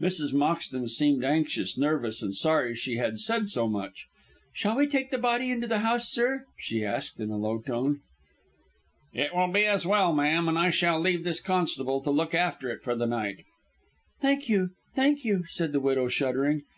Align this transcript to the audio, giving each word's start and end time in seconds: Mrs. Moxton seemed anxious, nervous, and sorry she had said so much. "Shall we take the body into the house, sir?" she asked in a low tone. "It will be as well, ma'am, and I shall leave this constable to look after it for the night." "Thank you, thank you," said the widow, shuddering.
Mrs. 0.00 0.32
Moxton 0.32 0.88
seemed 0.88 1.22
anxious, 1.22 1.76
nervous, 1.76 2.22
and 2.22 2.34
sorry 2.34 2.74
she 2.74 2.96
had 2.96 3.18
said 3.18 3.50
so 3.50 3.68
much. 3.68 4.06
"Shall 4.54 4.76
we 4.78 4.86
take 4.86 5.10
the 5.10 5.18
body 5.18 5.50
into 5.50 5.66
the 5.66 5.80
house, 5.80 6.08
sir?" 6.08 6.46
she 6.58 6.82
asked 6.82 7.20
in 7.20 7.28
a 7.28 7.36
low 7.36 7.58
tone. 7.58 8.00
"It 9.12 9.34
will 9.34 9.48
be 9.48 9.66
as 9.66 9.84
well, 9.86 10.14
ma'am, 10.14 10.48
and 10.48 10.58
I 10.58 10.70
shall 10.70 10.98
leave 10.98 11.24
this 11.24 11.40
constable 11.40 12.00
to 12.04 12.10
look 12.10 12.34
after 12.34 12.70
it 12.70 12.82
for 12.82 12.94
the 12.94 13.04
night." 13.06 13.44
"Thank 14.18 14.48
you, 14.48 14.70
thank 14.94 15.26
you," 15.26 15.44
said 15.48 15.72
the 15.72 15.80
widow, 15.80 16.08
shuddering. 16.08 16.62